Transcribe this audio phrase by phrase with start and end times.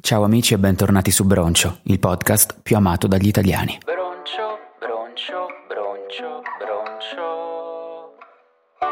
[0.00, 3.78] Ciao amici e bentornati su Broncio, il podcast più amato dagli italiani.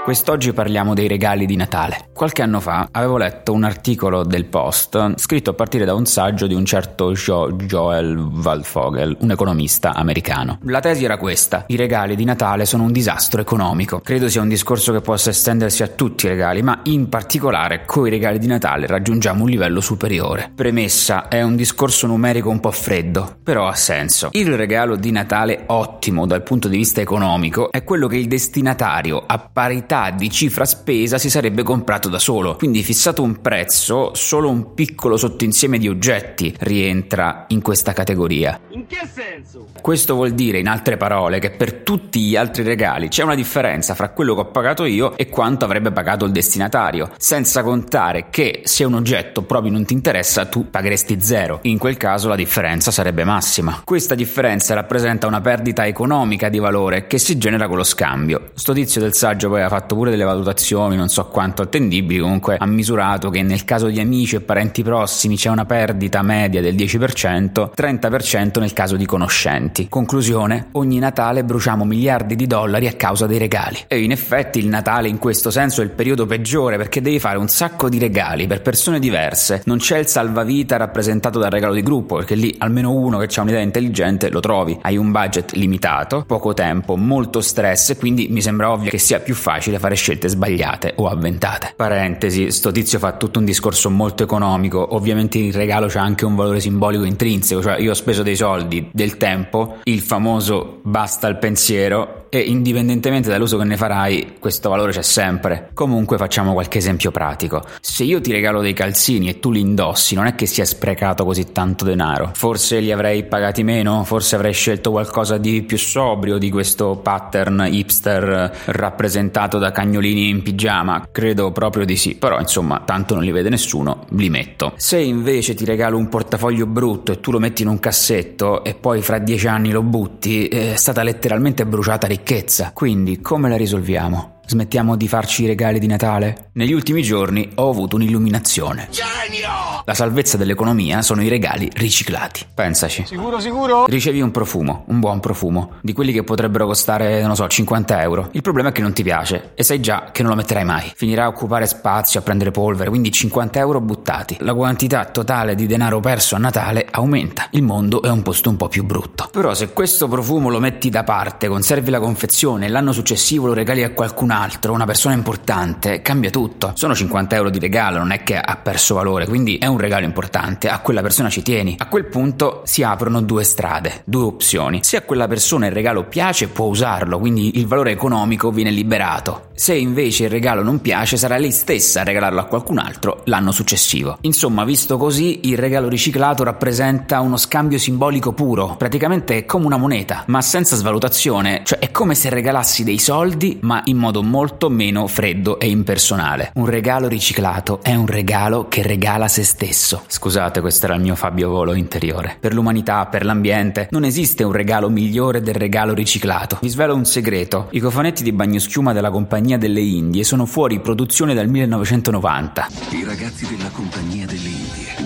[0.08, 2.08] Quest'oggi parliamo dei regali di Natale.
[2.14, 6.46] Qualche anno fa avevo letto un articolo del Post scritto a partire da un saggio
[6.46, 10.60] di un certo jo- Joel Waldfogel, un economista americano.
[10.62, 14.00] La tesi era questa: i regali di Natale sono un disastro economico.
[14.00, 18.08] Credo sia un discorso che possa estendersi a tutti i regali, ma in particolare coi
[18.08, 20.50] regali di Natale raggiungiamo un livello superiore.
[20.54, 24.30] Premessa: è un discorso numerico un po' freddo, però ha senso.
[24.32, 29.22] Il regalo di Natale ottimo dal punto di vista economico è quello che il destinatario
[29.26, 32.56] a parità di cifra spesa si sarebbe comprato da solo.
[32.56, 38.60] Quindi fissato un prezzo, solo un piccolo sottoinsieme di oggetti rientra in questa categoria.
[38.70, 39.66] In che senso?
[39.80, 43.94] Questo vuol dire, in altre parole, che per tutti gli altri regali c'è una differenza
[43.94, 48.62] fra quello che ho pagato io e quanto avrebbe pagato il destinatario, senza contare che
[48.64, 51.60] se un oggetto proprio non ti interessa tu pagheresti zero.
[51.62, 53.82] In quel caso la differenza sarebbe massima.
[53.84, 58.50] Questa differenza rappresenta una perdita economica di valore che si genera con lo scambio.
[58.54, 62.56] Sto tizio del saggio poi ha fatto pure delle valutazioni, non so quanto attendibili, comunque
[62.58, 66.74] ha misurato che nel caso di amici e parenti prossimi c'è una perdita media del
[66.74, 69.88] 10%, 30% nel caso di conoscenti.
[69.88, 73.76] Conclusione, ogni Natale bruciamo miliardi di dollari a causa dei regali.
[73.86, 77.38] E in effetti il Natale in questo senso è il periodo peggiore perché devi fare
[77.38, 79.62] un sacco di regali per persone diverse.
[79.66, 83.42] Non c'è il salvavita rappresentato dal regalo di gruppo, perché lì almeno uno che ha
[83.42, 84.78] un'idea intelligente lo trovi.
[84.82, 89.34] Hai un budget limitato, poco tempo, molto stress quindi mi sembra ovvio che sia più
[89.34, 91.74] facile fare scelte sbagliate o avventate.
[91.76, 96.34] Parentesi, sto tizio fa tutto un discorso molto economico, ovviamente il regalo c'ha anche un
[96.34, 101.36] valore simbolico intrinseco, cioè io ho speso dei soldi, del tempo, il famoso basta il
[101.36, 105.70] pensiero e indipendentemente dall'uso che ne farai, questo valore c'è sempre.
[105.74, 107.62] Comunque facciamo qualche esempio pratico.
[107.80, 110.64] Se io ti regalo dei calzini e tu li indossi, non è che si è
[110.64, 112.30] sprecato così tanto denaro.
[112.34, 117.66] Forse li avrei pagati meno, forse avrei scelto qualcosa di più sobrio di questo pattern
[117.70, 121.08] hipster rappresentato da cagnolini in pigiama.
[121.10, 124.72] Credo proprio di sì, però insomma, tanto non li vede nessuno, li metto.
[124.76, 128.74] Se invece ti regalo un portafoglio brutto e tu lo metti in un cassetto e
[128.74, 132.72] poi fra dieci anni lo butti, è stata letteralmente bruciata ricchezza.
[132.74, 134.37] Quindi come la risolviamo?
[134.50, 136.48] Smettiamo di farci i regali di Natale?
[136.54, 138.88] Negli ultimi giorni ho avuto un'illuminazione.
[138.90, 139.82] Genio!
[139.84, 142.46] La salvezza dell'economia sono i regali riciclati.
[142.54, 143.04] Pensaci.
[143.06, 143.84] Sicuro, sicuro?
[143.84, 148.30] Ricevi un profumo, un buon profumo, di quelli che potrebbero costare, non so, 50 euro.
[148.32, 150.92] Il problema è che non ti piace e sai già che non lo metterai mai.
[150.96, 154.38] Finirà a occupare spazio, a prendere polvere, quindi 50 euro buttati.
[154.40, 157.48] La quantità totale di denaro perso a Natale aumenta.
[157.50, 159.28] Il mondo è un posto un po' più brutto.
[159.30, 163.52] Però se questo profumo lo metti da parte, conservi la confezione e l'anno successivo lo
[163.52, 164.37] regali a qualcun altro,
[164.70, 166.72] una persona importante, cambia tutto.
[166.74, 170.04] Sono 50 euro di regalo, non è che ha perso valore, quindi è un regalo
[170.04, 171.74] importante, a quella persona ci tieni.
[171.78, 174.80] A quel punto si aprono due strade, due opzioni.
[174.82, 179.47] Se a quella persona il regalo piace, può usarlo, quindi il valore economico viene liberato.
[179.58, 183.50] Se invece il regalo non piace, sarà lei stessa a regalarlo a qualcun altro l'anno
[183.50, 184.18] successivo.
[184.20, 189.76] Insomma, visto così, il regalo riciclato rappresenta uno scambio simbolico puro, praticamente è come una
[189.76, 194.70] moneta, ma senza svalutazione, cioè è come se regalassi dei soldi, ma in modo molto
[194.70, 196.52] meno freddo e impersonale.
[196.54, 200.04] Un regalo riciclato è un regalo che regala se stesso.
[200.06, 202.36] Scusate, questo era il mio Fabio Volo interiore.
[202.38, 206.58] Per l'umanità, per l'ambiente, non esiste un regalo migliore del regalo riciclato.
[206.62, 211.32] Vi svelo un segreto: i cofanetti di bagnoschiuma della Compagnia delle Indie sono fuori produzione
[211.34, 212.68] dal 1990.
[212.90, 214.97] I ragazzi della Compagnia delle Indie,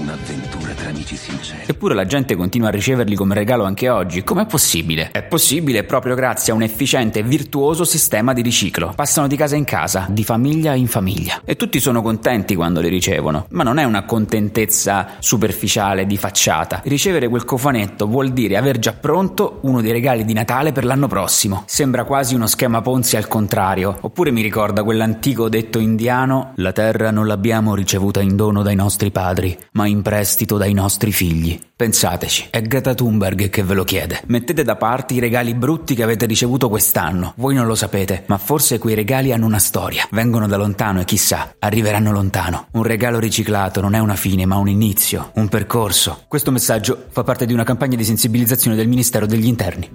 [0.92, 1.62] amici sinceri.
[1.66, 4.22] Eppure la gente continua a riceverli come regalo anche oggi.
[4.22, 5.10] Com'è possibile?
[5.10, 8.92] È possibile proprio grazie a un efficiente e virtuoso sistema di riciclo.
[8.94, 11.40] Passano di casa in casa, di famiglia in famiglia.
[11.44, 13.46] E tutti sono contenti quando li ricevono.
[13.50, 16.82] Ma non è una contentezza superficiale, di facciata.
[16.84, 21.08] Ricevere quel cofanetto vuol dire aver già pronto uno dei regali di Natale per l'anno
[21.08, 21.64] prossimo.
[21.66, 23.96] Sembra quasi uno schema Ponzi al contrario.
[24.02, 29.10] Oppure mi ricorda quell'antico detto indiano: La terra non l'abbiamo ricevuta in dono dai nostri
[29.10, 31.58] padri, ma in prestito dai nostri figli.
[31.74, 34.22] Pensateci, è Greta Thunberg che ve lo chiede.
[34.26, 37.32] Mettete da parte i regali brutti che avete ricevuto quest'anno.
[37.36, 40.06] Voi non lo sapete, ma forse quei regali hanno una storia.
[40.10, 42.68] Vengono da lontano e chissà, arriveranno lontano.
[42.72, 46.24] Un regalo riciclato non è una fine, ma un inizio, un percorso.
[46.28, 49.90] Questo messaggio fa parte di una campagna di sensibilizzazione del Ministero degli Interni.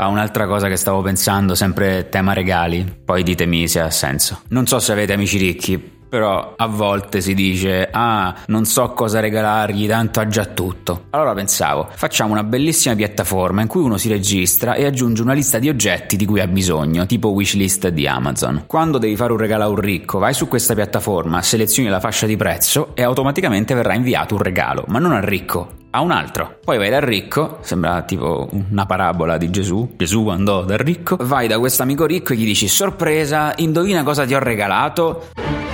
[0.00, 4.42] Ah, un'altra cosa che stavo pensando, sempre tema regali, poi ditemi se ha senso.
[4.48, 9.20] Non so se avete amici ricchi, Però a volte si dice, ah, non so cosa
[9.20, 11.04] regalargli, tanto ha già tutto.
[11.10, 15.58] Allora pensavo, facciamo una bellissima piattaforma in cui uno si registra e aggiunge una lista
[15.58, 18.64] di oggetti di cui ha bisogno, tipo wishlist di Amazon.
[18.66, 22.26] Quando devi fare un regalo a un ricco, vai su questa piattaforma, selezioni la fascia
[22.26, 26.58] di prezzo e automaticamente verrà inviato un regalo, ma non al ricco, a un altro.
[26.64, 29.94] Poi vai dal ricco, sembra tipo una parabola di Gesù.
[29.96, 34.24] Gesù andò dal ricco, vai da questo amico ricco e gli dici sorpresa, indovina cosa
[34.24, 35.67] ti ho regalato?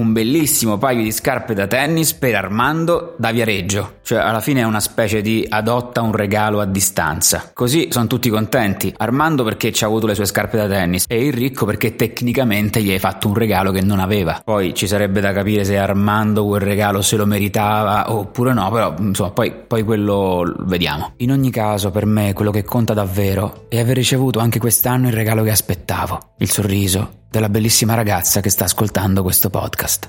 [0.00, 3.99] Un bellissimo paio di scarpe da tennis per Armando da Viareggio.
[4.10, 7.52] Cioè, alla fine è una specie di adotta un regalo a distanza.
[7.54, 8.92] Così sono tutti contenti.
[8.96, 12.82] Armando perché ci ha avuto le sue scarpe da tennis e il ricco perché tecnicamente
[12.82, 14.40] gli hai fatto un regalo che non aveva.
[14.44, 18.96] Poi ci sarebbe da capire se Armando quel regalo se lo meritava oppure no, però
[18.98, 21.12] insomma, poi, poi quello vediamo.
[21.18, 25.14] In ogni caso, per me quello che conta davvero è aver ricevuto anche quest'anno il
[25.14, 26.32] regalo che aspettavo.
[26.38, 30.08] Il sorriso della bellissima ragazza che sta ascoltando questo podcast.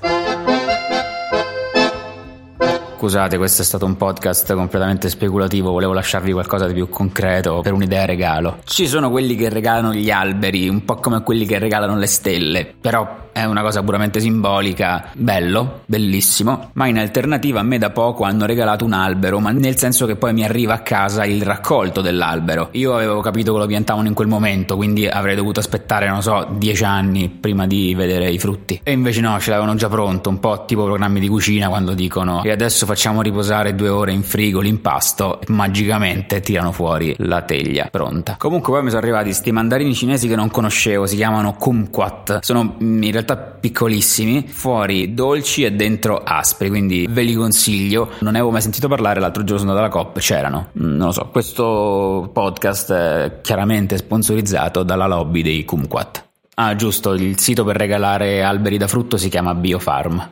[3.02, 7.72] Scusate, questo è stato un podcast completamente speculativo, volevo lasciarvi qualcosa di più concreto per
[7.72, 8.58] un'idea regalo.
[8.62, 12.72] Ci sono quelli che regalano gli alberi, un po' come quelli che regalano le stelle,
[12.80, 18.24] però è una cosa puramente simbolica, bello, bellissimo, ma in alternativa a me da poco
[18.24, 22.02] hanno regalato un albero, ma nel senso che poi mi arriva a casa il raccolto
[22.02, 22.68] dell'albero.
[22.72, 26.46] Io avevo capito che lo piantavano in quel momento, quindi avrei dovuto aspettare, non so,
[26.52, 28.80] dieci anni prima di vedere i frutti.
[28.82, 32.42] E invece no, ce l'avevano già pronto, un po' tipo programmi di cucina quando dicono
[32.44, 38.36] e adesso facciamo riposare due ore in frigo l'impasto magicamente tirano fuori la teglia pronta.
[38.38, 42.40] Comunque poi mi sono arrivati sti mandarini cinesi che non conoscevo, si chiamano kumquat.
[42.42, 48.10] Sono in realtà realtà piccolissimi, fuori dolci e dentro aspri, quindi ve li consiglio.
[48.20, 50.68] Non ne avevo mai sentito parlare, l'altro giorno sono andato alla COP, c'erano.
[50.78, 56.24] Mm, non lo so, questo podcast è chiaramente sponsorizzato dalla lobby dei Kumquat.
[56.54, 60.30] Ah, giusto, il sito per regalare alberi da frutto si chiama Biofarm.